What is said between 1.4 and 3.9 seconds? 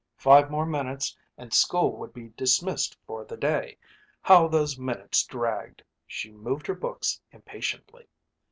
school would be dismissed for the day.